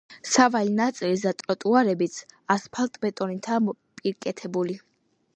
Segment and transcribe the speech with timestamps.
[0.27, 2.15] სავალი ნაწილიც და ტროტუარებიც
[2.55, 4.79] ასფალტ-ბეტონითაა მოპირკეთებული.